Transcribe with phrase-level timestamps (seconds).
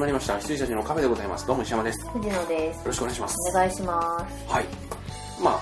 [0.00, 0.38] まりました。
[0.38, 1.46] 羊たちのカフェでございます。
[1.46, 2.00] どうも石山です。
[2.06, 2.86] よ藤野です。
[2.86, 3.36] ろしくお願いします。
[3.50, 4.48] お願いします。
[4.48, 4.64] はい。
[5.42, 5.60] まあ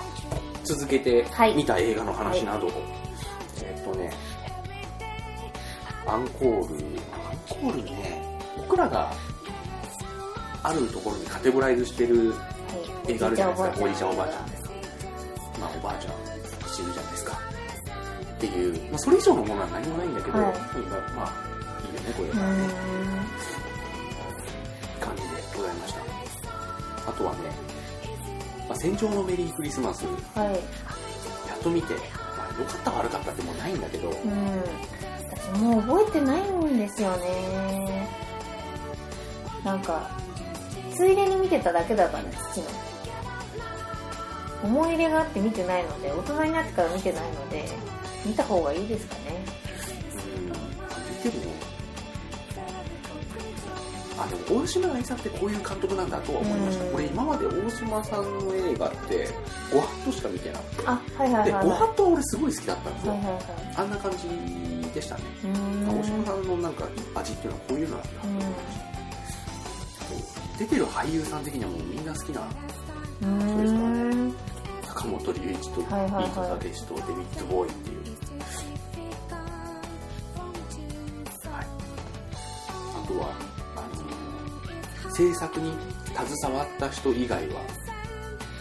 [0.63, 1.55] 続けてはい。
[1.55, 2.67] 見た映画の話など。
[2.67, 2.71] を、
[3.61, 4.13] えーっとね。
[6.07, 6.75] アンコール。
[6.75, 8.39] アンコールね。
[8.57, 9.11] 僕らが
[10.63, 12.35] あるところにカテゴライズしてるは
[13.09, 13.11] い。
[13.11, 13.81] 映画あるじゃないですか。
[13.81, 14.57] おおじいちゃんおばあちゃんで
[15.59, 16.13] まあおばあちゃん
[16.69, 17.37] 死ぬじゃないですか。
[18.35, 20.53] っていう、まあ、それ以上のものは何もないんだけど、はい。
[21.13, 21.49] まあ
[21.85, 23.58] いいよねこれはね
[27.09, 27.39] あとはね、
[28.67, 30.05] まあ、戦場のメリークリスマス。
[30.35, 30.53] はい。
[31.49, 34.63] やっと見て、まあ、良かった悪かったってもうないんだけど、うん。
[35.31, 38.07] 私もう覚えてないんですよね。
[39.63, 40.09] なんか
[40.95, 42.67] ついでに見てただけだったんです父の。
[44.63, 47.65] 思い入れがあって見てないので大人になってから見てないので
[48.25, 49.28] 見た方がいいですかね
[54.29, 56.95] あでも大島愛さんってこういう監督なんだとは思いました、うん。
[56.95, 59.27] 俺今まで大島さんの映画って
[59.73, 60.87] ご法度しか見てなくて。
[60.87, 61.65] あはいはいではい。
[61.65, 63.43] はいご法度は俺すごい好きだったんですよ、はいはいはい。
[63.75, 64.17] あんな感じ
[64.93, 65.23] でしたね。
[65.87, 66.85] 大島さんのなんか
[67.15, 68.05] 味っていうのはこういうのなん。
[68.05, 68.09] だ、
[70.57, 72.41] 出てる俳優さん的にはもうみんな好きな
[73.21, 73.39] うん。
[73.39, 74.35] うーん
[74.83, 78.17] 坂本龍一とビートたけしとデビッド・ボーイっていう、
[85.19, 85.73] 制作に
[86.15, 87.61] 携わった人以外は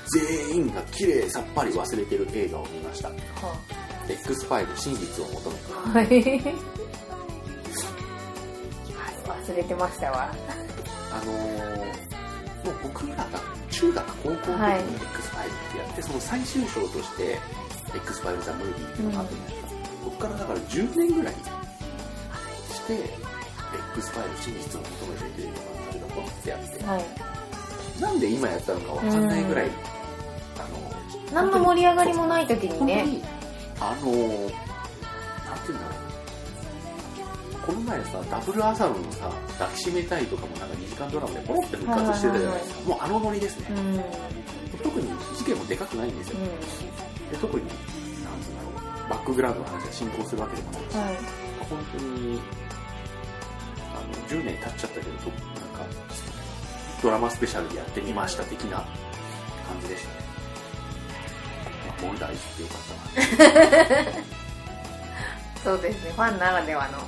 [0.09, 3.11] 全員が綺麗さっぱり忘れてる映画を見ました。
[3.11, 3.15] は
[4.09, 5.73] X ファイル真実を求めて。
[5.73, 6.09] はい。
[9.29, 10.35] 忘れてましたわ。
[11.13, 11.79] あのー
[12.65, 13.27] もう僕らが
[13.71, 14.81] 中学高校の時にはい。
[14.81, 17.39] X ファイルってやって、その最終章として
[17.95, 19.53] X ファイル・ザ・ムービーっていうのがあったじゃない。
[19.55, 19.61] で
[20.11, 21.41] すか、らだから10年ぐらいし
[22.89, 22.95] て
[23.95, 25.88] X ファイル真実を求めてっていうのが
[26.19, 26.85] それがポッてあって。
[26.85, 27.05] はい。
[28.01, 29.73] なんで今やったのかわかんないぐらい、うん。
[29.73, 29.77] あ
[30.69, 33.05] の何の盛り上がりもない時にね。
[33.81, 35.99] あのーなんていうんだろう。
[37.67, 43.67] この前さダブルアサムのさ抱きしめたいとかもなんか2時間ドラマでポロって復活してたじゃないですか、もうあのノリですね、
[44.83, 45.07] 特に
[45.37, 46.37] 事件もでかくないんですよ、
[47.31, 48.69] で特になんつうんだろ
[49.07, 49.11] う。
[49.11, 51.17] バックグラウンドの話が進行するわけでもないし、はい。
[51.69, 52.41] 本当に
[53.93, 55.11] あの10年経っちゃったけど
[55.79, 55.85] か
[57.03, 58.87] ドラマスペシャルでやってみました的な感
[59.83, 60.15] じでしたね、
[61.87, 62.79] まあ、モルダー行ってよかっ
[63.37, 63.45] た
[64.05, 64.13] な。
[65.65, 66.13] そうですね。
[66.13, 66.99] ファンならではの。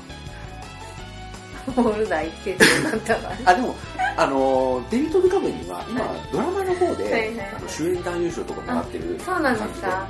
[1.83, 3.77] モルダー一定点だったわあでも
[4.17, 6.17] あのデビッド・ルカムには今、はい。
[6.33, 7.37] ドラマの方で、はいはい。
[7.37, 9.89] はいあの主演男優賞とかもらってるそうなんですか。
[9.89, 10.09] は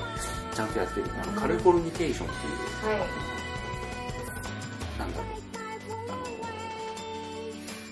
[0.55, 1.07] ちゃんとやってる。
[1.23, 1.39] あのうん。
[1.39, 2.49] カリフォルニケーションってい
[2.95, 3.09] うなん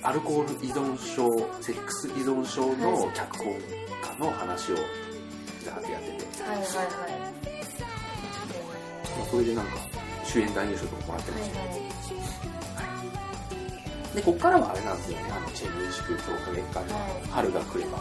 [0.09, 1.29] アルコール依存症
[1.61, 3.61] セックス依存症の脚本家
[4.19, 4.77] の話を
[5.63, 7.21] ザーってやってて、いはいはいはい。
[9.19, 9.73] まあそれでなんか
[10.25, 11.67] 主演男優賞とかもらってました、は
[14.13, 14.17] い。
[14.17, 15.25] でこっからはあれなんですよね。
[15.31, 17.29] あのチェンジ祝強化月間のはい。
[17.29, 18.01] 春が来れば、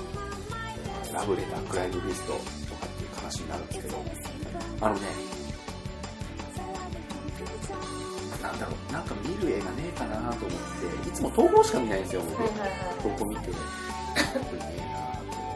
[1.13, 3.97] ラブレタークライムリストとかっていう話になるんですけど。
[4.79, 5.36] あのね
[8.47, 10.59] なんだろうなんか見る映画ねえかなと思っ
[11.03, 12.69] ていつも東宝しか見ないんですよ僕、はいはいはい
[13.03, 13.53] 投稿見て、こ
[14.53, 15.51] れねえなと思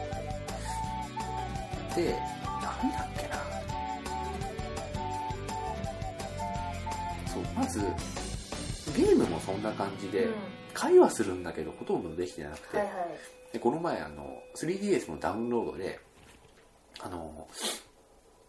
[1.90, 2.02] って。
[2.02, 3.36] で、なんだっけな。
[7.26, 7.80] そう、まず、
[8.94, 10.32] ゲームもそんな感じで、うん
[10.74, 12.94] 会話するんだけど、ほとんどできてなくて、はいはい
[13.52, 16.00] でこの前、あの、3DS のダウンロードで、
[17.00, 17.46] あの、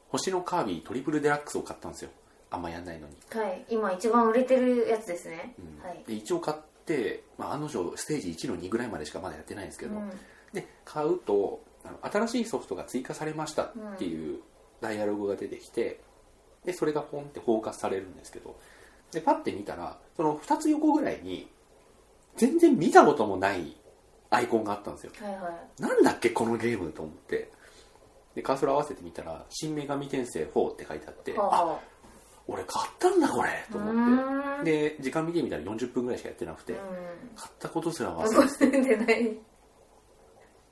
[0.07, 2.11] 星のカービィトリプルデラックスを買ったんですよ。
[2.53, 3.15] あんまやんないのに。
[3.31, 3.65] はい。
[3.67, 5.55] 今一番売れてるやつですね。
[5.59, 5.87] うん。
[5.87, 6.03] はい。
[6.07, 10.11] で一応買って、まあ、案の定ステージ1の2ぐらいまでしかまだやってないんですけど、うん。
[10.53, 14.39] で買うとあの新しいソフトが追加されましたっていう
[14.81, 15.99] ダイアログが出てきて
[16.63, 18.55] でそれがポンって包括されるんですけど。
[19.11, 21.47] でパッて見たらその2つ横ぐらいに
[22.35, 23.77] 全然見たこともない
[24.31, 25.11] アイコンがあったんですよ。
[25.21, 25.81] はいはい。
[25.81, 27.51] なんだっけこのゲームと思って。
[28.35, 31.79] でカーソル合わせてみたら「新女神転生4」って書いてあってあは
[32.47, 33.49] 俺買ったんだこれ。
[33.71, 34.89] と思って。
[34.89, 36.73] で時間見てみたら40分ぐらいしかやってなくて。
[36.73, 36.75] う
[37.35, 38.95] 買ったことすらん忘れて。
[38.97, 39.37] ない。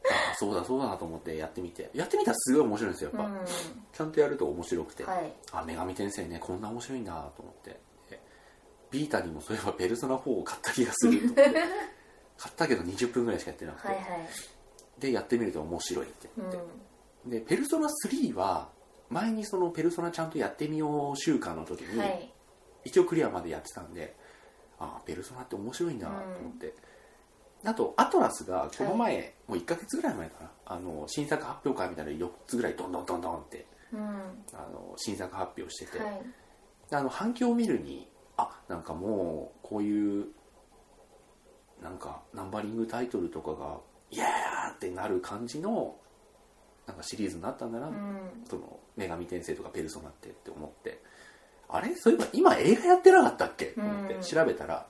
[0.03, 1.89] ああそうだそうだなと思ってやってみて。
[1.94, 3.45] やってみたらすごい面白いんですよやっぱ、う
[3.94, 5.33] ちゃんとやると面白くて、んはい。
[5.51, 7.79] あ女神転生ねこんな面白いんだと思って。
[8.09, 8.19] で
[8.89, 11.23] ビータにもそういえばペルソナ4を買った気がすると。
[11.25, 11.44] 思って
[12.38, 14.06] 買ったけど20分ぐらいしかやってなくて、はいはい。
[15.00, 18.69] でやってみると面白いってうん言って、でペルソナ3は
[19.12, 22.34] 前にそのペルソナちゃんとやってみよう週間の時に、はい。
[22.86, 24.16] 一応クリアまでやってたんで
[24.80, 26.74] ああペルソナって面白いなと思って、
[27.63, 30.52] あとアトラスがこの前、もう1ヶ月ぐらい前かな。
[30.66, 34.00] あの新作発表会みたいなの4つぐらいどんどんどんどんってうん。
[34.00, 36.22] あの新作発表してて、はい。
[36.90, 38.07] であの反響を見るに
[38.38, 40.28] あなんかもうこういう
[41.84, 43.78] なんかナンバリングタイトルとかが
[44.12, 45.96] イエーってなる感じの
[46.92, 47.96] なんかシリーズになったんだな、うん。
[48.50, 51.02] その女神転生とかペルソナってって思って。
[51.70, 51.96] あれ？
[51.96, 53.68] そういえば今映画やってなかったっけ？
[53.68, 54.14] と思って。
[54.16, 54.86] うん調べたら、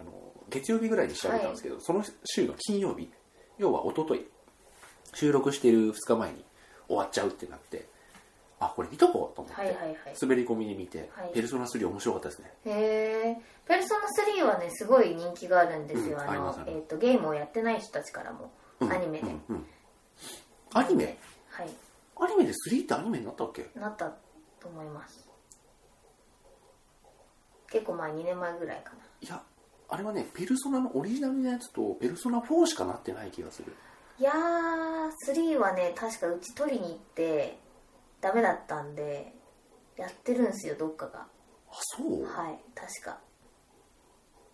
[0.00, 0.10] あの
[0.48, 3.10] 月曜日ぐらいに調べたんですけど、その週の金曜日
[3.58, 4.26] 要は一昨日
[5.14, 6.44] 収録している2日前に
[6.86, 7.86] 終わっちゃうってなって
[8.60, 9.96] あこれ見とこうと思って、はいはいはい。
[10.20, 11.30] 滑り込みで見て、はい。
[11.34, 12.52] ペルソナ3面白かったですね。
[12.64, 13.36] へえ
[13.66, 14.06] ペルソナ
[14.42, 16.60] 3はねすごい人気があるんですよ、うんあのあります。
[16.60, 19.66] ありえー、とゲームをやってない人たちからも、うんアニメで、うんうん
[20.74, 21.18] アニメ？
[21.50, 21.68] はい。
[22.20, 23.70] アニメで3ってアニメになったっけ？
[23.74, 24.06] なった
[24.60, 25.28] と思います。
[27.70, 28.98] 結構前2年前ぐらいかな。
[29.20, 29.42] いや
[29.90, 33.74] あれはねペルソナのオリジナルのやつとペルソナ4しかなってない気がする。
[34.18, 37.58] いやー3はね確かうち取りに行って
[38.20, 39.32] ダメだったんで
[39.96, 41.20] やってるんですよどっかが。
[41.20, 41.26] あ
[41.96, 43.18] そう、はい確か。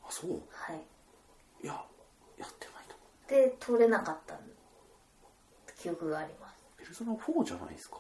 [0.05, 0.31] あそう？
[0.51, 0.83] はい。
[1.63, 1.73] いや
[2.39, 2.97] やってないと
[3.35, 4.35] で取れなかった
[5.85, 6.55] 記憶があります。
[6.79, 7.99] ペルソナ4じゃないですか？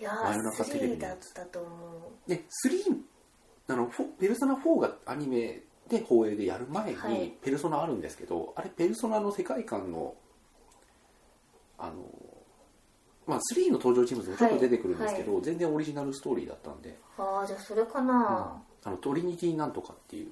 [0.00, 1.68] いや真夜中テレビー3だったと思
[2.26, 2.28] う。
[2.28, 2.96] で3
[3.68, 7.12] あのペルソナ4がアニメで放映でやる前はい。
[7.12, 10.14] にペルソナあるんですけど、あれペルソナの世界観の
[11.78, 11.92] あの
[13.26, 18.06] まあ3の登場人物もちょっと出てくるんですけど、全然オリジナルストーリーだったんで、ああじゃあそれかうん。
[18.06, 20.28] なあのトリニティなんとかっていう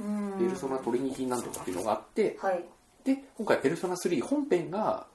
[0.00, 0.38] うん。
[0.38, 2.64] ペルソナトリニティなんとかっていうのがあって、はい。
[3.04, 5.06] で今回ペルソナ3本編が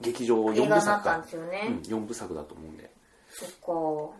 [0.00, 2.90] 劇場4映画になった部作かんですよね、うん、4部作だと思うんで、
[3.30, 4.14] そっか。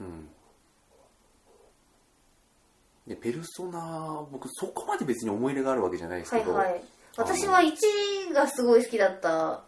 [0.00, 0.28] うん、
[3.06, 6.82] でペルソナ僕そこまで別に思い入れがあるわけじゃないですけど、はいはい。
[7.16, 9.64] 私は1がすごい好きだった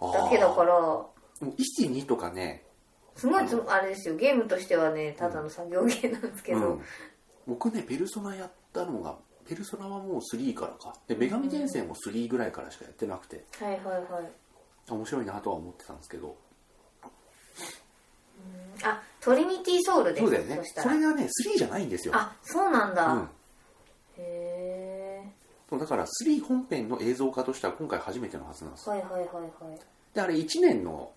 [0.00, 0.74] だけだから。
[0.78, 2.64] もう12とかね、
[3.16, 4.16] すごいつあれですよ。
[4.16, 6.82] ゲームとしてはねただの作業ゲーなんですけど、うん。
[7.46, 9.16] 僕ねペルソナやったのが
[9.48, 10.94] ペルソナはもう3からか。
[11.08, 13.44] で女神転生も3ぐらいからしかやってなくて。
[13.58, 14.30] はいはいはい
[14.94, 16.36] 面白いなとは思ってたんですけど。
[18.82, 20.24] あトリニティソウルです。
[20.24, 20.62] そうだよね。
[20.64, 22.14] それがね3じゃないんですよ。
[22.16, 23.22] あそうなんだ、うん。
[23.22, 23.26] へ
[24.18, 25.24] え
[25.68, 29.78] そうだから3本編の映像化としては今回初めてのはずなんですはいはいはいはい。
[30.14, 31.12] であれ1年の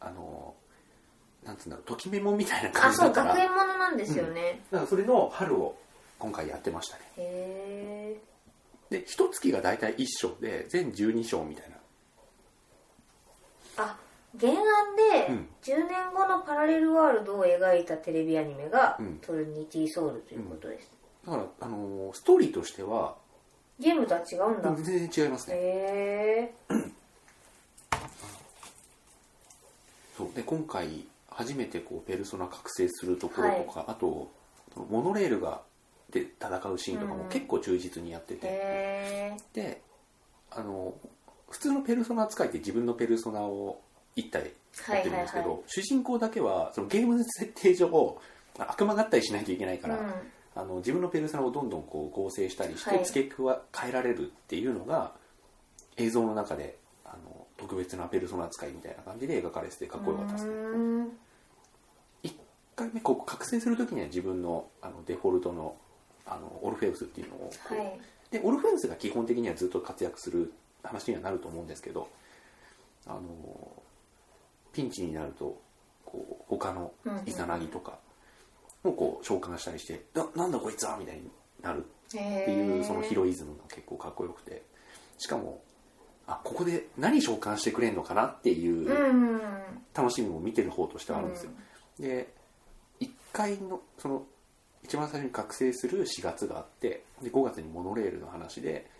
[0.00, 0.54] あの
[1.44, 3.34] なんつうんだろうときメモみたいな感あそうじだから。
[3.34, 5.76] 学園ものなんですよね、だからそれの春を
[6.18, 7.02] 今回やってましたね。
[7.16, 8.20] へえ
[8.90, 11.75] で一月が大体1章で全12章みたいな
[13.76, 13.96] あ
[14.38, 14.56] 原案
[14.96, 15.48] でうん。
[15.62, 19.18] 10年後のパラレルワールドを描いたテレビアニメが、うん。
[19.18, 20.90] トリニティソウルということです、
[21.24, 23.16] だからあのストーリーとしては
[23.78, 25.56] ゲームとは違うんだ、全然違いますね。
[25.56, 26.74] へえ
[30.16, 30.28] そう。
[30.34, 34.30] で今回初めてこうペルソナ覚醒するところとか、あと
[34.72, 35.62] そのモノレールが
[36.10, 37.28] で戦うシーンとかもうん。
[37.28, 39.82] 結構忠実にやってて、へえで
[40.50, 40.94] あの
[41.56, 43.80] 普通のペルソナ扱いって自分のペルソナを
[44.14, 44.52] 一体
[44.86, 48.20] 持ってるんですけど、はいはいは主人公だけはそのゲーム設定上
[48.58, 50.12] 悪魔合体しないといけないから、うん。
[50.54, 55.12] あの自分のペルソナをどんどんこう合成したりしはいて付け加えられるっていうのが
[55.96, 60.50] 映像の中であの特別なペルソナ扱いみたいな感じで描かれててかっこよかったですね。
[60.50, 61.08] うーん。
[62.22, 62.32] 1
[62.74, 65.76] 回目こう覚醒するときには自分のあのデフォルトの
[66.26, 68.00] あのオルフェウスっていうのをはい。
[68.30, 70.52] でオルフェウスが基本的にはずっと活躍する
[70.86, 72.08] 話にはなると思うんですけど
[73.06, 73.22] あの
[74.72, 75.60] ピンチになると
[76.04, 76.92] こう他の
[77.24, 77.98] イザナギとか
[78.84, 81.30] をこう召喚したりして「ななんだこいつは!」みたいに
[81.62, 84.62] なるっていうそのヒロイズムが結構かっこよくて。
[85.18, 85.62] しかも
[86.26, 89.40] あここで何召喚してくれんのかなっていううん
[89.94, 91.50] 楽しみも見てる方としてはあるんですよ、
[91.98, 92.28] で
[93.00, 94.24] 1回のその
[94.82, 98.90] 一番最初に覚醒する4月があってで5月にモノレールの話で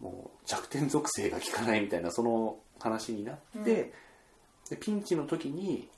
[0.00, 3.64] もう弱点属性が効かないみたいなその話になって、うん。
[3.64, 3.92] で
[4.80, 5.88] ピンチの時に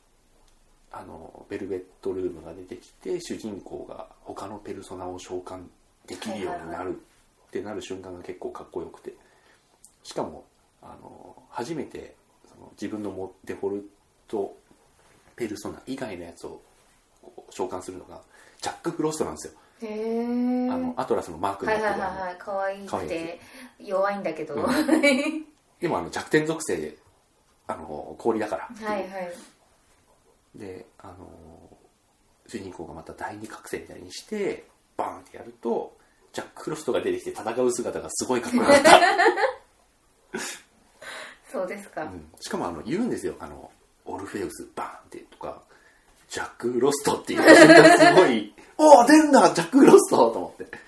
[0.92, 5.62] あのベルベットルームが出てきて主人公が他のペルソナを召喚
[6.06, 7.00] できるようになる
[7.48, 9.14] ってなる瞬間が結構かっこよくて。
[10.06, 10.44] しかも
[10.80, 12.14] あの初めて
[12.48, 13.90] その自分のもデフォル
[14.28, 14.56] ト
[15.34, 16.62] ペルソナ以外のやつを
[17.50, 18.22] 召喚するのが
[18.62, 22.36] ジャック・フロストなんですよ、あのアトラスのマークにはいなってる、はいはいはい。
[22.38, 23.40] 可愛可愛いくて
[23.78, 24.62] 弱いんだけど、うん。
[24.62, 24.72] は
[25.06, 25.44] い
[25.80, 26.96] でもあの弱点属性で
[27.66, 28.86] あの氷だから。
[28.86, 29.06] はい
[30.54, 31.14] であの
[32.46, 34.66] 主人公がまた第二覚醒みたいにして
[34.96, 35.96] バーンってやると
[36.32, 39.00] ジャック・フロストが出てきて戦う姿がすごいかっこよかった、
[41.52, 42.30] そうですか、うん。
[42.40, 43.34] しかもあの言うんですよ。
[43.40, 43.70] あの
[44.04, 45.62] オルフェウスバーンってとか
[46.28, 50.78] ジャック・フロストっていうすごい おお出るんだジャック・フロストと思って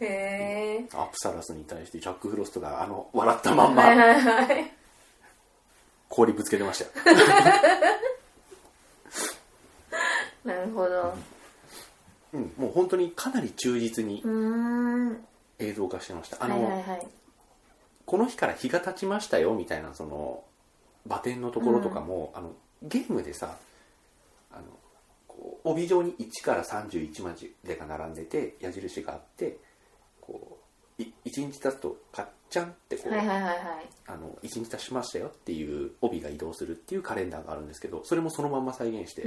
[0.00, 4.72] へえアプサラスに対してジャック・フロストがあの笑ったまんまはいはいはい。
[6.08, 7.16] 氷ぶつけてましたよ。
[10.44, 11.14] なるほど。
[12.32, 14.22] うん、もう本当にかなり忠実に
[15.58, 16.36] 映像化してました。
[16.44, 17.06] あはいの、はいはい。
[18.04, 20.44] この日から日が経ちましたよみたいなその
[21.06, 23.56] 馬点のところとかも、あのゲームでさ
[24.52, 24.62] あの
[25.64, 27.34] 帯状に1から31ま
[27.64, 29.58] でが並んでて矢印があって
[30.98, 33.58] 1日経つとカッチャンってこう、はいはいはいはい。
[34.06, 39.26] あの1日経ちましたよっていう帯が移動するっていうカレンダーがあるんですけどそれもそのまんま再現して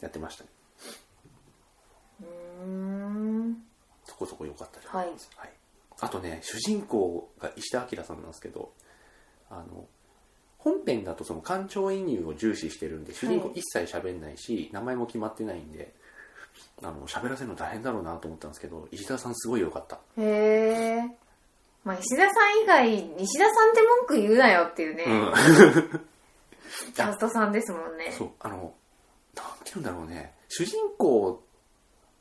[0.00, 0.50] やってましたね、
[2.20, 3.56] うーん。
[4.04, 5.50] そこそこ良かったじゃないはいですか、はい。
[6.00, 8.72] あとね主人公が石田明さんなんですけど
[9.50, 9.86] あの
[10.58, 13.58] 本編だとその感情移入を重視してるんで主人公はい。
[13.58, 15.92] 一切喋んないし、名前も決まってないんで
[16.82, 19.98] あの喋らせるの大変だろうなと思ったんですけど石田さんすごい良かった。
[20.18, 21.02] へえ
[21.84, 25.32] まあ石田さん以外石田さんって文句言うなよっていうね、うん。
[26.94, 28.14] キャストさんですもんね。
[28.16, 28.74] そうあの
[29.34, 30.34] なんて言うんだろうね。
[30.48, 31.42] 主人公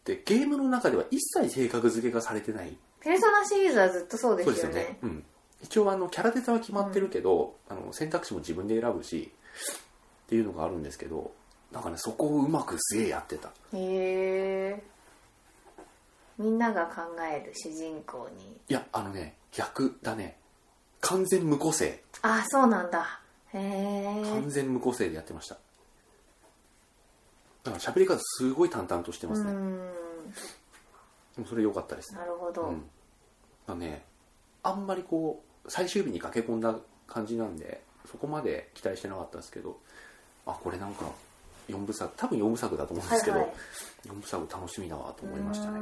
[0.02, 2.78] ってゲームの中では一切性格付けがされてない。
[3.02, 4.98] ペルソナシリーズはずっとそうでそうですすよねよね。
[5.04, 5.26] うん、
[5.64, 9.32] 一応あのキャラデザは決まってるけど、あの選択肢も自分で選ぶし
[10.26, 11.34] っていうのがあるんですけど
[11.72, 13.50] なんかねそこをうまくすげえやってた。
[13.50, 14.84] へえ。
[16.38, 18.58] みんなが考える主人公に。
[18.70, 20.38] いやあのね逆だね。
[21.00, 22.04] 完全無個性。
[22.22, 23.22] あそうなんだ。
[23.54, 24.22] へえ。
[24.24, 25.58] 完全無個性でやってました。
[27.64, 29.78] だから喋り方すごい淡々としてうますね、ん。
[31.36, 32.14] でもそれ良かったです。
[32.14, 32.86] なるほど、うん。
[33.68, 34.04] まあね
[34.64, 36.76] あんまりこう最終日に駆け込んだ
[37.08, 39.80] 感じなんでそこまで期待してなかったですけど
[40.46, 41.06] あこれなんか
[41.72, 44.08] 4部作多分4部作だと思うんですけど、はいはい。
[44.10, 45.80] 4部作楽しみだわと思いましたね。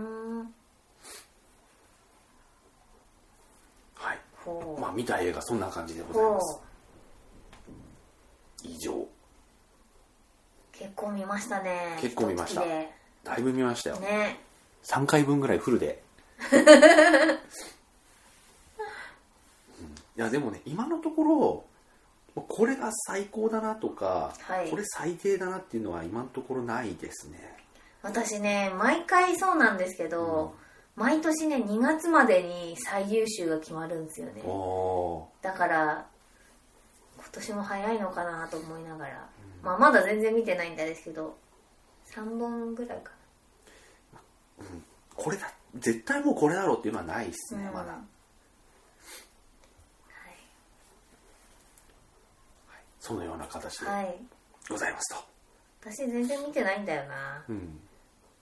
[3.96, 4.20] はい。
[4.80, 6.60] まあ見た映画そんな感じでございます。
[8.64, 9.08] 以上。
[10.74, 11.98] 結構見ましたね。
[12.00, 12.62] 結構見ました。
[13.24, 14.40] だいぶ見ましたよ、でね。
[14.84, 16.02] 3回分ぐらいフルで、
[16.52, 16.62] うん。
[16.62, 16.68] い
[20.16, 21.66] やでもね今のところ
[22.48, 24.70] これが最高だなとか、はい。
[24.70, 27.58] これ最低だなっていうのは今のところないですね。
[28.02, 30.56] 私ね毎回そうなんですけど、
[30.96, 34.42] 毎年ね2月までに最優秀が決まるんですよね。
[35.42, 36.06] だから
[37.18, 39.30] 今年も早いのかなと思いながら、
[39.62, 41.38] まあ、まだ全然見てないんですけど
[42.16, 44.64] 3本ぐらいかー
[45.16, 47.74] これだ絶対もうこれだろうっていうのはないですね、うん。
[47.74, 48.02] まだ、はい
[53.00, 53.86] そのような形で
[54.70, 55.24] ございますと、
[55.82, 57.44] 私全然見てないんだよな。
[57.48, 57.80] うん。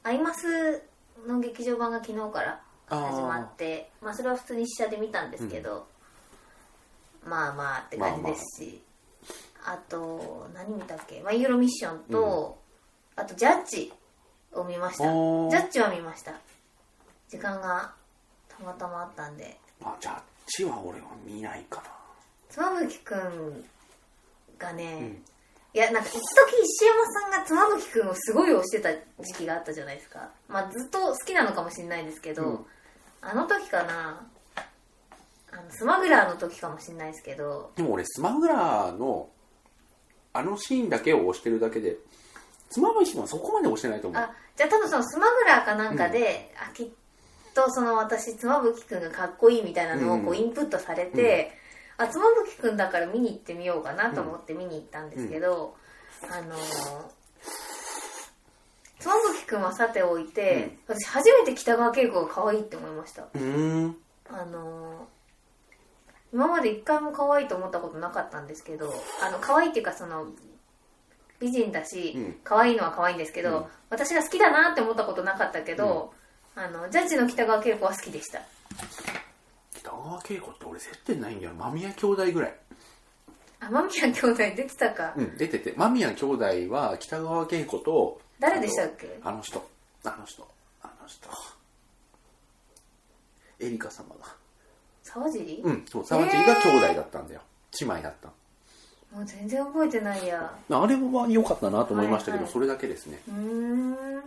[0.03, 0.81] アイマス
[1.27, 5.87] の劇場版が昨日から始まってまあそれは普通に試写で見たんですけど、
[7.25, 8.81] まあまあって感じですし、
[9.65, 12.57] あと何見たっけ「マイユーロミッションと」
[13.15, 13.93] あと「ジャッジ」
[14.53, 15.03] を見ました。
[15.03, 16.33] ジャッジは見ました。
[17.29, 17.93] 時間が
[18.47, 19.59] たまたまあったんで。
[19.83, 21.89] あじゃあチは俺は見ないかな。
[22.49, 23.65] 妻夫木くん
[24.57, 25.23] がね、うん。
[25.73, 28.89] いやなんか一時石山さんが妻夫木くんをすごい推してた
[29.23, 30.29] 時期があったじゃないですか。
[30.47, 32.65] まあずっと好きなのかもしれないですけど、うん。
[33.21, 34.27] あの時かな
[35.51, 39.29] あのスマグラーの時かもしれないですけどでも俺スマグラーの
[40.33, 41.97] あのシーンだけを押してるだけで
[42.69, 44.21] スマブシはそこまで押してないと思う。
[44.21, 46.87] あじゃあ多分そのスマグラーかなんかで、あきっ
[47.53, 50.37] とその私妻夫木くんがかっこいいみたいなのをこううん。
[50.37, 51.51] インプットされて、
[51.97, 55.75] あ妻夫木くんだから見に行ってみようかなと思って見に行ったんですけど、
[56.29, 56.57] あのー
[58.99, 63.23] 妻夫木くんはさておいて、私初めて北川景子が可愛いって思いました。
[63.23, 63.95] うーん。
[64.29, 65.17] あのー
[66.33, 70.27] 今まで一回も可愛いと思ったことなかったんですけどあの可愛いっていうかその
[71.39, 72.35] 美人だし、うん。
[72.43, 73.65] 可愛いのは可愛いんですけど、うん。
[73.89, 76.13] 私が好きだなって思ったことなかったけど、
[76.55, 78.41] あのジャッジの北川景子は好きでした。
[78.41, 79.26] 北
[80.07, 82.55] 川景子って俺接点ないんだよ間宮兄弟ぐらい。
[83.59, 85.73] 天宮兄弟出てたか、うん出てて。
[85.75, 89.19] 間宮兄弟は北川景子と誰でしたっけ？
[89.23, 89.67] あの人。
[90.03, 90.47] あの人。
[90.81, 91.29] あの人。
[93.59, 94.15] エリカ様が
[95.03, 97.41] 沢尻、うんそう沢尻が兄弟だったんだよ。
[97.81, 98.27] 姉妹だった。
[99.15, 100.53] もう全然覚えてないや。
[100.69, 102.53] あれは良かったなと思いましたけど、はいはい。
[102.53, 103.19] それだけですね。
[103.27, 104.21] うーん。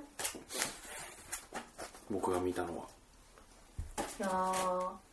[2.10, 2.84] 僕が見たのは。
[4.18, 5.09] いやー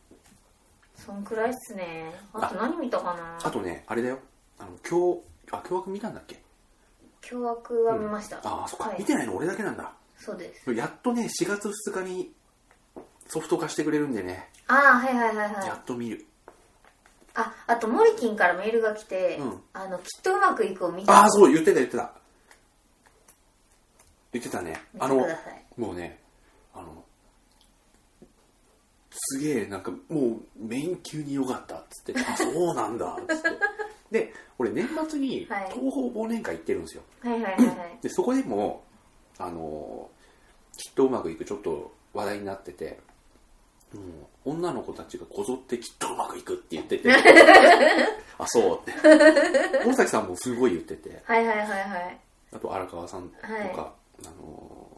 [1.08, 2.12] そんくらいっすね。
[2.34, 2.48] あ。
[2.48, 3.38] と何見たかな？
[3.42, 4.18] あとねあれだよ。
[4.58, 5.20] あの今日
[5.52, 6.38] あ凶悪見たんだっけ？
[7.22, 8.98] 凶悪は見ました、ああそっか、はい。
[8.98, 9.90] 見てないの俺だけなんだ。
[10.18, 10.70] そうです。
[10.74, 12.30] やっとね4月2日に
[13.26, 15.66] ソフト化してくれるんでね、ああはいはいはいはい。
[15.66, 16.26] やっと見る。
[17.34, 19.62] ああとモリキンからメールが来て、うん。
[19.72, 21.22] あのきっとうまくいくを見た。
[21.22, 22.12] ああそう言ってた言ってた。
[24.34, 24.78] 言ってたね。
[24.98, 25.26] あの
[25.78, 26.18] もうね
[26.74, 27.02] あの
[29.30, 33.50] すげえなんかもうメイン級に良かったっつって あそうなんだっつって。
[34.10, 35.70] で俺年末にはい。
[35.70, 37.02] 東宝忘年会行ってるんですよ。
[37.20, 37.98] はいはいはいはい。
[38.00, 38.82] でそこでも
[39.38, 40.08] あの
[40.76, 42.98] きっとうまくいくちょっと話題になってて、
[43.94, 47.10] うん、女の子たちがこぞってきっとうまくいくって言ってて
[48.38, 48.92] あそうって。
[49.84, 51.22] 大崎さんもすごい言ってて。
[51.24, 52.20] はいはいはいはい。
[52.54, 53.70] あと荒川さんとか、はい。
[53.70, 54.88] あの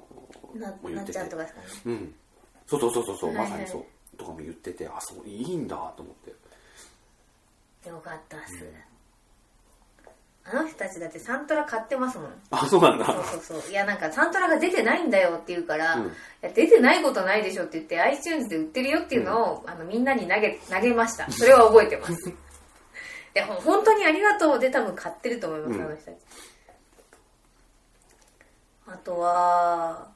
[0.55, 1.13] なもう言ってて。
[1.15, 1.67] ちゃんとかですかね。
[1.87, 2.15] うん。
[2.67, 3.51] そうそうそうそうそう、はいはい。
[3.51, 3.85] まさにそう
[4.21, 6.15] とかも言っててあそういいんだと思っ
[7.83, 7.89] て。
[7.89, 8.71] よかったっす、
[10.45, 12.33] あの人たちだってサントラ買ってますもん。
[12.51, 13.07] あそうなんだ。
[13.07, 13.71] そうそうそう。
[13.71, 16.07] いやなんかサントラが出てないんだよって言うから、うん。
[16.09, 16.11] い
[16.43, 21.31] や出てないことないでしょって言って iTunes で売ってるよっていうのを、あのみんなに投げ投げました。
[21.31, 22.15] それは覚えてます。
[23.33, 25.85] でほ本当にありがとうで多分買ってると思います、うん。
[25.87, 26.17] あの人たち。
[28.89, 30.09] あとは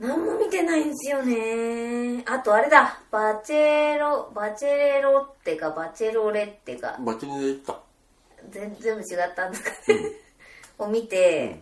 [0.00, 2.22] 何も見てないんですよね。
[2.26, 3.00] あとあれだ。
[3.10, 6.96] バチェロバチェレロってかバチェロレってか。
[6.98, 7.16] 間違
[7.52, 7.80] えた
[8.50, 10.10] 全全部違ったんですかね、
[10.78, 11.60] を見て、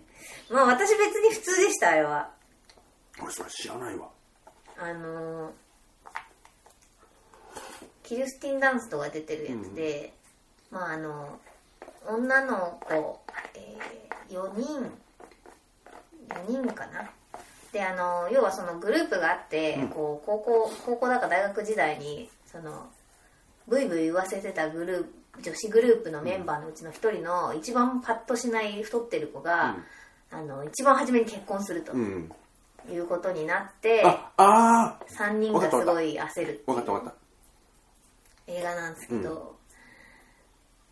[0.50, 2.30] まあ私別に普通でしたあれは。
[3.22, 4.08] 俺それ知らないわ。
[4.78, 5.50] あのー
[8.02, 10.12] キルスティンダンスとか出てるやつで、
[10.70, 11.38] まああの
[12.06, 13.20] 女の子、
[13.54, 14.90] えー4人
[16.30, 17.10] 4人かな
[17.72, 19.88] であの要はそのグループがあって、うん。
[19.88, 22.86] こう高校高校だか大学時代にその
[23.66, 29.78] ブイブイ言わせてたグループ女子グループのメンバーのうちの一人の一番パッとしない太ってる子が、
[30.30, 32.30] あの一番初めに結婚するとうん、
[32.86, 37.14] うん、いうことになって、ああ3人がすごい焦るー分かった分かっ
[38.46, 39.56] 映画なんですけど、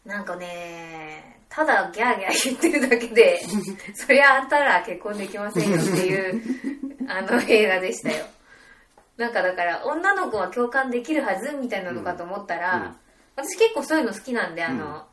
[0.04, 3.40] なんかねただギャーギャー言ってるだけで
[3.94, 6.42] そりゃあんたら結婚できませんよっていう
[7.08, 8.24] あの映画でしたよ。
[9.16, 12.82] なんかだから女の子は共感できるはずみたいなのかと思ったら、うん。
[12.82, 12.96] うん
[13.36, 15.06] 私結構そういうの好きなんであの、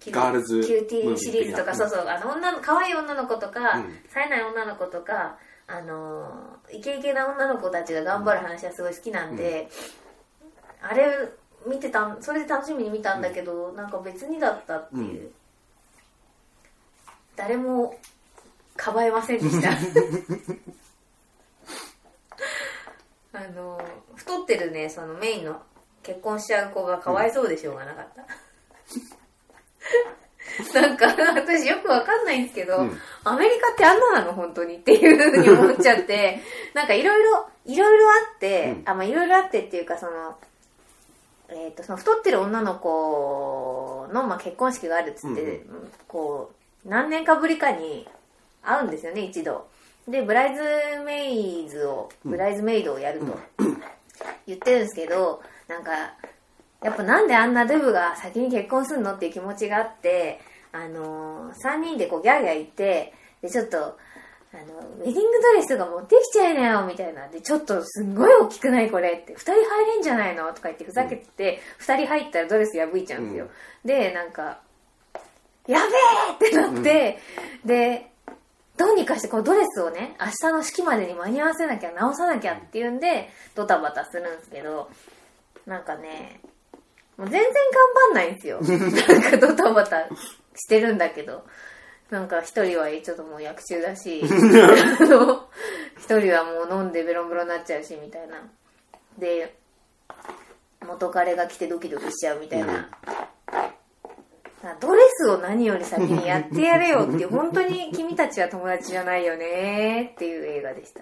[0.00, 3.98] キュガールズキューティーシリーズとか、そうそうあの女の可愛い女の子とか、うん。
[4.08, 9.68] 冴えない女の子とかあのイケイケな女の子たちが頑張る話はすごい好きなんで、
[10.80, 11.28] あれ
[11.66, 15.32] 見てたんそれで楽しみに見たんだけど、なんか別にだったっていう、うん。
[17.36, 17.98] 誰も
[18.76, 19.70] かばえませんでした。
[23.32, 23.80] あの
[24.16, 25.62] 太ってるねそのメインの。
[26.08, 28.24] 結婚しちゃう子がかわいそうでしょうがなかった、
[30.80, 32.98] なんか私よくわかんないんですけど、うん。
[33.24, 34.32] アメリカってあんななの？
[34.32, 36.40] 本当にっていうふうに思っちゃって。
[36.72, 38.88] なんかいろいろいろいろあって、うん。
[38.88, 40.38] あまあいろいろあってっていうかその
[41.50, 45.64] えー、とその太ってる女の子の、まあ、結婚式があるっつって、
[46.06, 46.52] こ
[46.84, 48.06] う何年かぶりかに
[48.62, 49.66] 会うんですよね一度。
[50.06, 50.62] でブライズ
[51.04, 53.38] メイズをブライズメイドをやると。
[54.46, 55.90] 言ってるんですけどなんか
[56.82, 60.40] やっぱなんであんなデブが先に結婚するのっていう気持ちがあって
[60.72, 63.98] あのー、3人でこうギャーギャー言ってでちょっと
[64.52, 67.28] あのウェディングドレスとか持ってきちゃいなよみたいな。
[67.28, 69.34] でちょっとすんごい大きくないこれって。
[69.34, 70.46] 2人入れんじゃないの？
[70.48, 73.48] とか言ってふざけてて、2人入ったらドレス破いちゃうんですよ、
[73.84, 74.60] でなんか
[75.66, 77.18] やべえってなって、
[77.64, 78.10] で
[78.78, 84.88] どうにかしてこのドレスをね明日の式までに間に合わせなきゃ直さなきゃっていうんでドタバタするんですけど
[85.66, 86.40] なんかね
[87.18, 87.54] もう全然頑
[87.94, 88.60] 張んないんですよ。
[88.62, 90.08] なんかドタバタ
[90.54, 91.44] してるんだけど
[92.10, 94.30] なんか一人はちょっともう役中だし 一
[96.20, 98.36] 人はもう飲んでベロンベロンになっちゃうしみたいな。
[99.18, 99.54] で
[100.86, 102.88] 元彼が来てドキドキしちゃうみたいな、
[104.80, 111.00] ドレスを何より先にやってやれよっていう本当に君たちは友達じゃないよねっていう映画でした。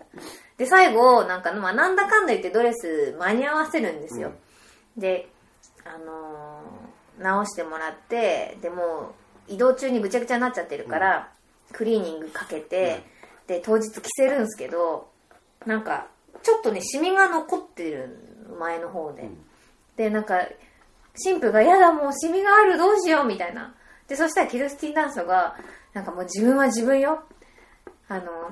[0.57, 4.33] で最後なんか、まあ、なんだかんだ言ってドレス間に合わせるんですよ、
[4.97, 5.29] で
[5.85, 11.33] あのー直してもらってでもう移動中にぐちゃぐちゃになっちゃってるから、
[11.73, 13.03] クリーニングかけて、
[13.47, 15.09] で当日着せるんですけど
[15.67, 16.09] なんか
[16.43, 18.19] ちょっとねシミが残ってる
[18.59, 19.29] 前の方で、
[19.97, 20.41] でなんか
[21.25, 23.75] 神父が「やだもうシミがあるどうしよう」みたいな。
[24.09, 25.57] でそしたらキルスティン・ダンスが
[25.93, 27.25] なんかもう自分は自分よ。
[28.09, 28.51] あの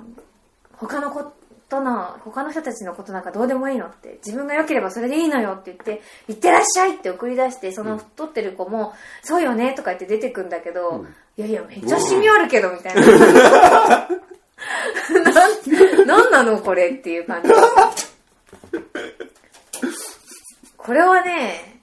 [0.72, 1.32] 他の子
[1.74, 11.14] 人の他の人たちのことなんかどうでもいいのって自分が良ければそれでいいのよって言って「行ってらっしゃい!」って送り出してその太ってる子も「そうよね」とか言って出てくんだけど、うん。
[11.36, 13.00] いやいやめっちゃシミあるけどみたいな。
[16.06, 17.50] なんなんなのこれっていう感じ。
[20.76, 21.80] これはね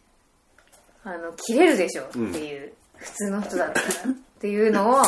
[1.03, 5.01] あの切れるでしょっていう、普通の人だったらっていうのを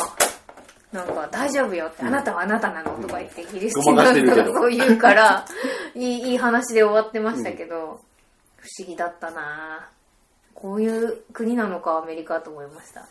[0.94, 5.44] なんか大丈夫よって、あなたはあなたなのとか言ってキリストの人がそう言うから
[5.96, 8.00] いいいい話で終わってましたけど、
[8.58, 9.90] 不思議だったな。
[10.54, 13.08] こういう国なのかアメリカと思いました。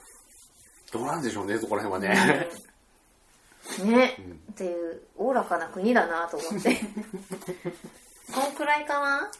[0.93, 2.49] どうなんでしょうねそこら辺はね、
[3.83, 4.17] ね、
[4.51, 6.79] っていうおおらかな国だなと思って。
[8.33, 9.31] そんくらいかな？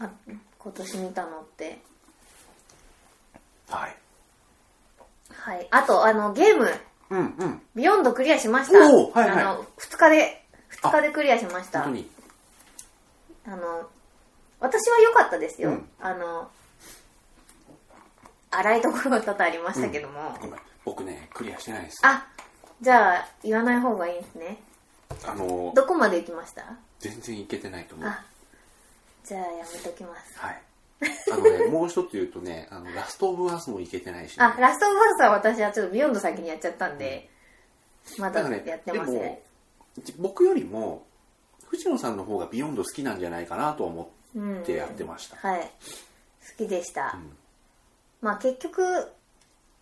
[0.00, 0.10] あ
[0.58, 1.78] 今年見たのって。
[3.70, 3.96] はい。
[5.32, 5.68] はい。
[5.70, 6.68] あとあのゲーム
[7.10, 7.62] うんうん。
[7.74, 8.78] ビヨンドクリアしました。
[8.78, 9.42] おーはいはい。
[9.42, 10.42] あの2日で
[10.82, 11.84] 2日でクリアしました。
[11.84, 11.96] あの
[14.58, 15.88] 私は良かったですよ、うん。
[16.00, 16.50] あの
[18.50, 20.60] 荒いところが多々ありましたけども、ごめん。
[20.84, 21.96] 僕ねクリアしてないです。
[22.04, 22.26] あ
[22.80, 24.58] じゃあ言わない方がいいですね。
[25.26, 26.64] あのどこまで行きました？
[26.98, 28.08] 全然いけてないと思う。
[28.08, 28.24] あ
[29.24, 30.38] じゃあやめときます。
[30.38, 30.62] はい
[31.32, 37.28] あのね もう一つ言うとねあのラストオブアスもいけてないし、ね、あラストオブアスは私はちょっとビヨンド先にやっちゃったんで、
[38.18, 39.42] まだやってません、でも
[40.18, 41.06] 僕よりも
[41.66, 44.60] 藤野さんの方がビヨンド好きなんじゃないかなと思うん。
[44.60, 45.60] ってやってました、はい。
[45.60, 45.68] 好
[46.56, 47.36] きでした、うん。
[48.20, 49.12] まあ結局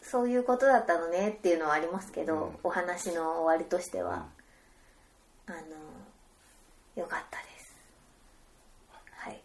[0.01, 2.57] そういうことだったのねっていうのはありますけど、うん。
[2.63, 4.27] お話の終わりとしては、
[5.47, 5.59] あの
[6.97, 7.75] よかったです
[9.17, 9.41] はい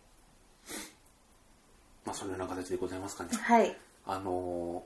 [2.10, 3.30] まあそのような形でございますかね。
[3.39, 3.76] はい。
[4.08, 4.84] あの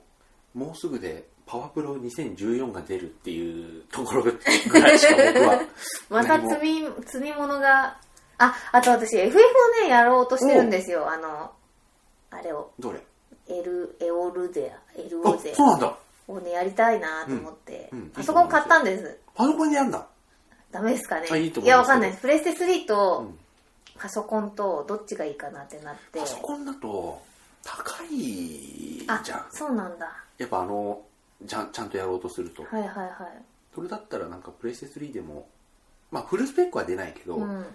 [0.55, 5.61] ーもうすぐでパワプロ2014が出るっていうところぐらいしか僕は
[6.21, 7.97] また積み積み物が
[8.37, 11.09] ああと私 FF をねやろうとしてるんですよ。
[11.09, 11.51] あの
[12.29, 12.71] あれを。
[12.77, 12.99] どれ？
[13.47, 14.99] エルエオルゼア。
[15.01, 15.97] エルあオゼそうなんだ。
[16.27, 18.09] をねやりたいなと思って、うんうん。
[18.09, 19.19] パソコン買ったんです。
[19.33, 20.05] パソコンでやんだ。
[20.69, 21.27] ダメですかね。
[21.31, 22.13] あいいと思いますやわかんない。
[22.15, 23.39] プレステ3うとん
[23.97, 26.19] パソコンとどっちがいいかなってなって。
[26.19, 27.21] パソコンだと
[27.63, 29.45] 高いあじゃん。
[29.51, 30.11] そうなんだ。
[30.37, 31.01] やっぱあの
[31.47, 32.63] ちゃんちゃんとやろうとすると。
[32.63, 33.09] はいはいはい。
[33.73, 35.47] それだったらなんかプレステ3でも
[36.11, 37.65] まあフルスペックは出ないけど、うん。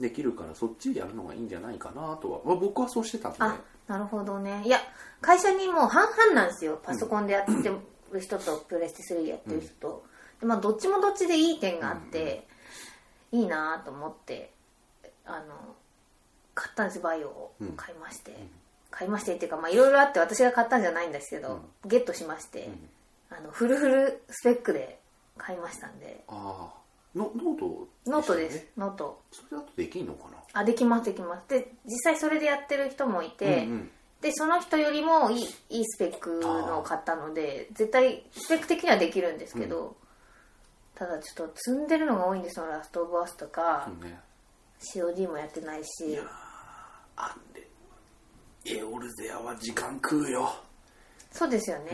[0.00, 3.38] できるからそっちでやるのがいいんじゃないかなとは、まあ、僕はそうしてたんで。
[3.40, 4.62] あなるほどね。
[4.64, 4.80] いや
[5.20, 6.80] 会社にもう半々なんですよ。
[6.82, 7.52] パソコンでやって
[8.12, 10.04] る人とプレステ3でやってる人と、
[10.40, 12.46] でまあどっちもどっちでいい点があって、
[13.30, 14.50] いいなと思って
[15.26, 15.74] あの
[16.54, 18.36] 買ったんですバイオを買いまして、
[18.90, 22.68] 買いましてっていうかまあいろいろあって私が買ったんじゃないんですけど、ゲットしまして、
[23.30, 24.98] あのフルフルスペックで
[25.36, 26.22] 買いましたんで。
[26.28, 26.84] ああ
[27.14, 28.66] ノノートノートです。
[28.76, 29.22] ノート。
[29.30, 30.60] それだとできんのかな？
[30.60, 31.48] あできますできます。
[31.48, 33.68] で実際それでやってる人もいて、
[34.20, 39.96] でその人よりもいいいいスペックのを買ったので絶対スペック的にはできるんですけど、
[40.96, 44.18] ただちょっと積んでるのが多いんですよラストオブアスとか、そうね
[44.80, 46.18] COD もやってないし。
[47.16, 50.54] あれエオルゼアは時間食うよ。
[51.30, 51.90] そうですよね、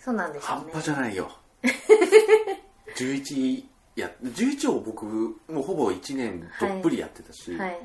[0.00, 1.30] そうなんですよ半ね端じゃないよ。
[2.96, 7.78] 11いや11を僕もうほぼ1年どっぷりやってたし、はい。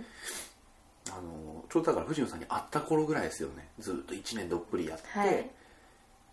[1.09, 3.69] あのちょうどだから藤野さんに会った頃ぐらいですよね。
[3.79, 5.49] ずっと1年どっぷりやって、はい。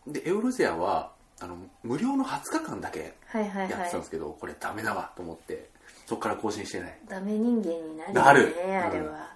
[0.07, 1.12] でエオルゼアは
[1.44, 5.68] あの無料の20日間だけやっはいてたんですけど、これダメだわと思って
[6.07, 6.98] そこから更新してない。
[7.07, 8.57] ダメ人間になるなる。
[8.83, 9.28] あれは、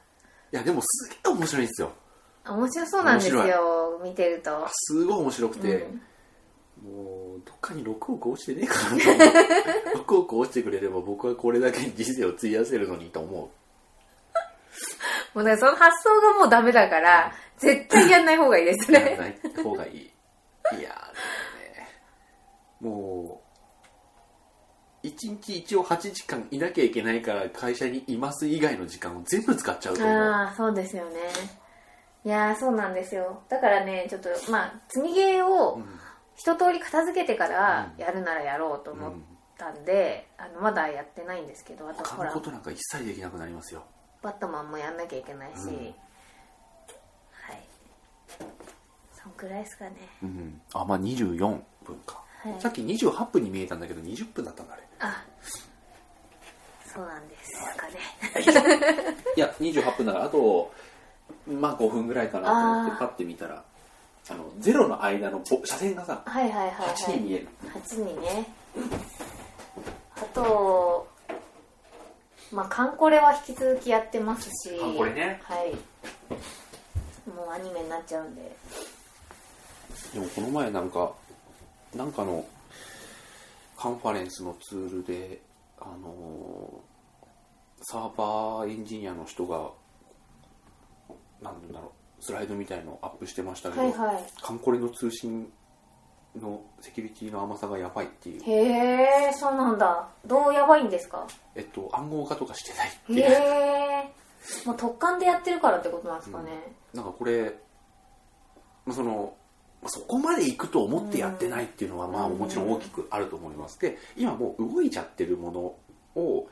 [0.52, 1.92] いやでもすげえ面白いんですよ。
[2.46, 4.66] 面白そうなんです面よ見てると。
[4.72, 5.86] すごい面白くて、
[6.82, 6.94] うん。
[6.94, 9.32] もうどっかに6億落ちてねえかなと思って。
[9.98, 13.50] 6億落ちてくれれば僕はこれだけに人生を費やせるのにと思
[15.34, 20.10] もうだからその発想がもうダメだから絶対やんない方がいいですうやらねない方がいい。
[20.78, 20.94] いや
[22.80, 23.42] も
[25.02, 30.16] う1日一応8時間いなきゃいけないから会社にいます以外の時間を全部使っちゃうと思う。
[30.16, 31.20] ああそうですよね。
[32.24, 33.42] いやーそうなんですよ。
[33.48, 35.80] だからねちょっとまあ積みゲーを
[36.34, 39.12] 一通り片付けてからやるならやろうと思っ
[39.56, 42.30] たんで、あのまだやってないんですけどあとほら。
[42.30, 43.84] 他のことなんか一切できなくなりますよ。
[44.20, 45.70] バットマンもやんなきゃいけないし、うん。
[45.70, 45.94] はい。
[49.12, 49.96] そんくらいですかね。
[50.22, 50.60] うん。
[50.74, 51.38] あまあ24
[51.84, 52.60] 分か、はい。
[52.60, 54.82] さっき28分に見えたんだけど20分だったんだあれ。
[55.00, 55.24] あ
[56.86, 57.94] そうなんですかね。
[59.36, 60.72] いや28分だからあと
[61.46, 63.62] まあ5分ぐらいかなと思ってパッて見たら
[64.30, 66.88] あのゼロの間のぼ車線がさはいはいはいはい。
[66.94, 68.46] 8に見える、8にね。
[70.16, 71.08] あと
[72.52, 74.78] まあカンコレは引き続きやってますし。
[74.78, 75.40] カンコレね。
[75.44, 75.74] はい。
[77.30, 78.56] もうアニメになっちゃうんで。
[80.14, 81.12] でもこの前なんか
[81.94, 82.44] なんかの
[83.76, 85.40] カンファレンスのツールで
[85.80, 86.98] あのー
[87.80, 89.70] サーバーエンジニアの人が
[91.40, 94.24] なんだろうスライドみたいのをアップしてましたけど、はいはい。
[94.42, 95.48] カンコレの通信
[96.36, 98.42] のセキュリティの甘さがやばいっていう。
[98.42, 100.08] へえそうなんだ。
[100.26, 101.24] どうやばいんですか？
[101.54, 103.24] えっと暗号化とかしてないってへいう。
[103.24, 104.12] え。
[104.66, 106.50] もう特感でやってるからってことなんですかね、
[106.94, 107.54] なんかこれ、
[108.86, 109.47] まあ、そのまあ
[109.86, 112.38] そこまで行くと思ってやってないっていうのはまあうん。
[112.38, 113.78] もちろん大きくあると思います。
[113.80, 115.52] で今もう動いちゃってるも
[116.16, 116.48] のを、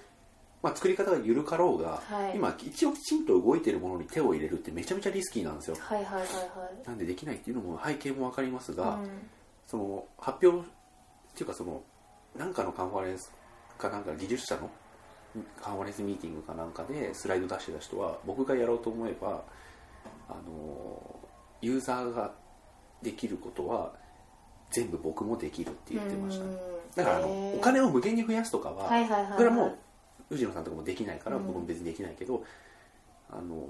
[0.63, 2.37] まあ、作り方が緩かろうが、はい。
[2.37, 5.77] 今一応きちんと動いてるものに手を入れるってめちゃめちゃリスキーなんですよ。
[5.81, 6.87] はいはいはいはい。
[6.87, 9.09] なんでできないっていうのも背景も分かりますが、うん。
[9.67, 10.71] その発表っ
[11.35, 11.83] ていうかその
[12.37, 13.33] なんかのカンファレンス
[13.79, 14.71] かなんか技術者の
[15.61, 19.43] カンファレンスミーティングかなんかでスライド出してた人は僕がやろうと思えば
[20.29, 21.21] あの
[21.61, 22.33] ユーザーが
[23.03, 23.93] できることは
[24.71, 26.45] 全部僕もできるって言ってました。
[27.03, 29.33] だからあのお金を無限に増やすとかは、はいはいはいはい。
[29.37, 29.77] それはもう
[30.31, 31.47] 藤野さんとかもできないからうん。
[31.47, 32.43] 僕も別にできないけど、
[33.31, 33.65] あの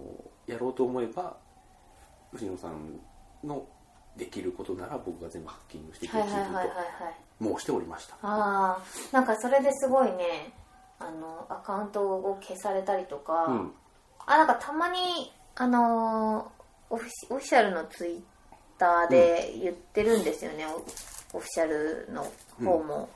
[0.46, 1.36] やろうと思えば
[2.32, 3.00] 藤野さん
[3.44, 3.66] の
[4.16, 8.78] できることなら僕が全部ハッキングしてできると申しておりました、ああ
[9.12, 10.52] なんかそれですごいね。
[10.98, 13.72] あのアカウントを消されたりとか、うん。
[14.26, 16.56] あなんかたまにあのー
[16.88, 18.20] オフィシオフィシャルのツイッ
[18.78, 22.30] ターで言ってるんですよね、オオフィシャルの
[22.64, 23.08] 方も、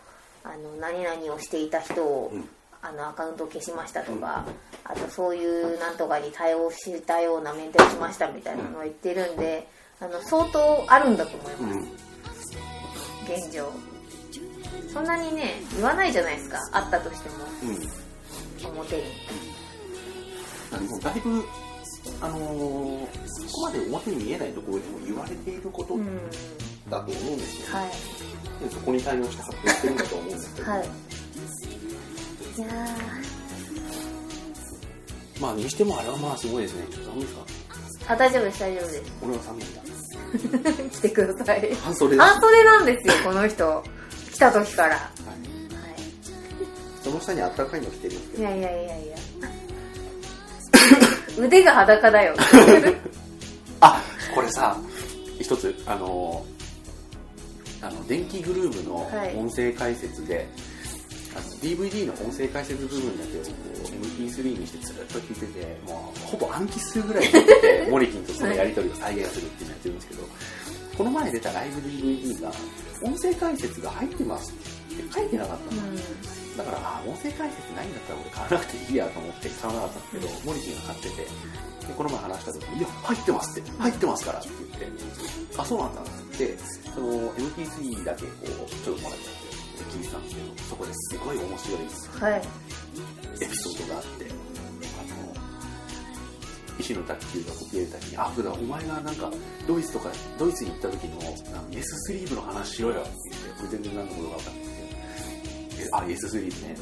[0.44, 2.48] あの何々をしていた人を、うん。
[2.82, 4.42] あのアカウントを消しましたとか、
[4.84, 9.68] あとそういうなんとかに対応したようなメンテをしましたみたいなのを言ってるんで、
[10.00, 12.56] あの相当あるんだと思います、
[13.28, 13.34] うん。
[13.34, 13.70] 現状。
[14.90, 16.58] そんなにね言わないじゃないですか。
[16.72, 17.36] あったとしても。
[18.64, 18.76] うん。
[18.78, 19.02] 表に。
[21.02, 21.44] だいぶ
[22.20, 23.06] あのー
[23.48, 26.06] そこまで表に見えないところでも言われていることうん。
[26.90, 27.90] だと思うんですよ、はい。
[28.64, 30.80] でそこに対応して発表してるんだと思うんですけど、はい。
[32.56, 32.66] いや
[35.40, 36.84] まあにしてもあれはまあすごいですね。
[36.90, 37.40] ちょっと寒いですか？
[38.08, 39.02] ーあ大丈夫です大丈夫です。
[39.22, 39.80] 俺は寒いんだ。
[40.90, 41.74] 来てください。
[41.76, 43.84] 半袖半袖なんですよこの人。
[44.32, 45.10] 来た時から、ははい。
[47.02, 49.16] その下にあったかいの着てるんですけい、いどやいやいやいや
[51.38, 52.34] 腕が裸だよ。
[53.80, 54.02] あ
[54.34, 54.76] これさ
[55.40, 56.60] 一つあのー
[57.82, 59.34] あの電気グルーヴのはい。
[59.36, 60.46] 音声解説で、
[61.34, 63.48] あの DVD の音声解説部分だけをこ
[63.84, 70.22] う MP3 にしてずっと聞いててもうほぼ暗記するぐらい聞いててモリキンとそのやり取りを再現するっていうのやってるんですけど
[70.98, 72.52] この前出たライブ DVD が
[73.02, 75.82] 音声解説が入ってますって書いてなかったの、
[76.56, 81.16] だからあ音声解説ないんだったら俺買わなくていいやと思って買わなかったんですけど、モリキンが買ってて
[81.86, 85.02] でこの前話した時に「いや入ってます」って「入ってますから」って言って
[85.56, 86.58] 「あそうなんだ」って言って
[86.94, 91.78] その MP3 だけこうちょっともらっちゃって聞いてたんですけどそこですごい面白い
[92.20, 92.42] はい。
[93.40, 95.40] エピソードがあってあの
[96.78, 99.30] 石野卓球がコピー入れた時に「あそうだお前がなんか
[99.66, 101.16] ドイツとかドイツに行った時の
[101.52, 104.69] なんかイエススリーブの話しろよ」って言って全然何のことか分かんない
[105.92, 106.76] あイエススリーブね。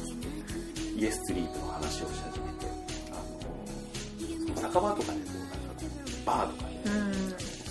[0.97, 2.65] イエススリーブの話をし始めて
[3.11, 5.83] あの酒場とかでこうなんか
[6.25, 6.93] バーとかでうん。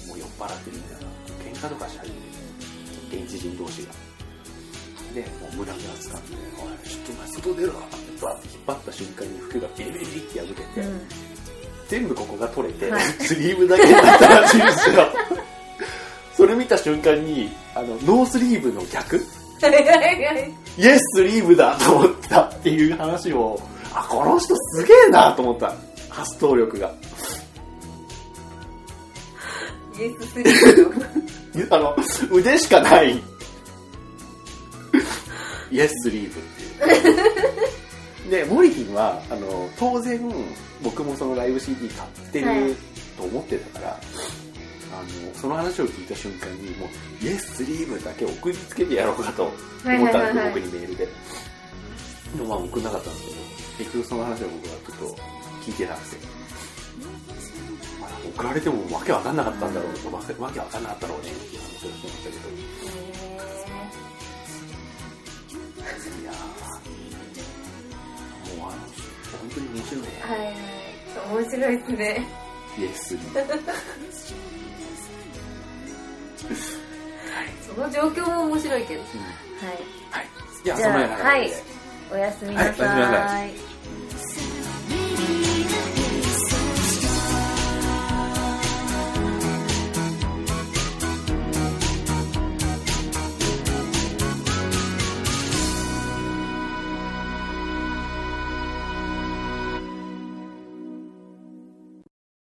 [0.09, 1.09] もう酔っ払ってるみたいな
[1.45, 2.17] 喧嘩とかし始め
[3.19, 3.93] て現地人同士が。
[5.14, 11.01] でもう胸ぐらつかんで「おいちょっとお前外出ろ」ってバーって引っ張った瞬間に服がビリビリって破けて、うん。
[11.88, 13.03] 全部ここが取れて、はい。
[13.21, 15.09] スリーブだけになったらしいんですよ。
[16.37, 19.21] それ見た瞬間にあのノースリーブの逆
[20.79, 23.61] イエススリーブだと思ったっていう話を
[23.92, 25.75] あこの人すげえなと思った。
[26.09, 26.92] 発想力が。
[29.99, 30.88] イエススリー
[31.68, 31.97] ブ あの
[32.31, 33.21] 腕しかない。
[35.71, 37.12] イエススリーブってい
[38.27, 38.31] う。
[38.31, 40.21] でモリキンはあの当然
[40.83, 42.77] 僕もそのライブ CD 買ってはいる
[43.16, 44.01] と思ってたから、
[44.99, 46.89] あのその話を聞いた瞬間にもう
[47.25, 51.07] イエススリーブだけ送りつけてやろうかと思ったんではいはい僕にメールで。
[51.07, 51.13] で
[52.43, 53.37] もまあ送んなかったんですけど
[53.79, 55.17] 結局その話を僕はちょっと
[55.65, 56.17] 聞いてなくて、
[58.01, 62.43] まあ、送られてもわけわかんなかったんだろうわけわけわかんなかったろうねっていう話をしてましたけど。
[66.21, 66.35] いやー
[68.59, 68.83] もうあの本
[69.55, 70.39] 当に面白いね、はい。
[70.41, 70.49] はい
[71.31, 72.27] 面白いですね。
[72.79, 73.35] イエスリー
[76.38, 79.01] その状況も面白いけど。
[79.01, 79.07] うん。
[79.07, 79.77] はい。
[80.11, 80.27] はい。
[80.64, 81.51] じゃあそのようなはい。
[82.11, 83.78] おやすみなさはいおやすみなさい